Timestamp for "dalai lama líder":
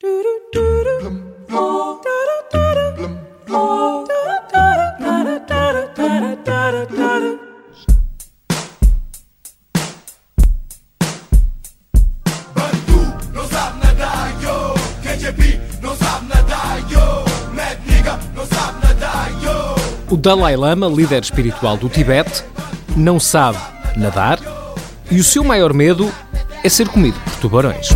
20.16-21.22